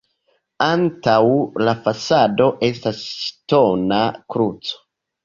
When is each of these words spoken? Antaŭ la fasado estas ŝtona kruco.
Antaŭ 0.67 1.17
la 1.67 1.75
fasado 1.87 2.47
estas 2.69 3.03
ŝtona 3.19 4.01
kruco. 4.37 4.81